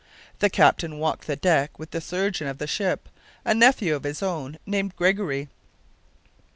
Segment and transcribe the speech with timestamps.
[0.39, 3.07] The captain walked the deck with the surgeon of the ship,
[3.45, 5.47] a nephew of his own, named Gregory.